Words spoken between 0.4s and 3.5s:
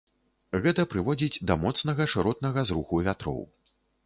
Гэта прыводзіць да моцнага шыротнага зруху вятроў.